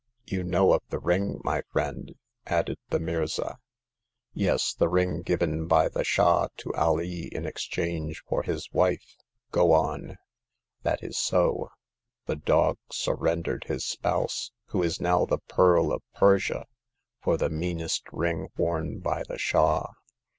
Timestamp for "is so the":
11.03-12.35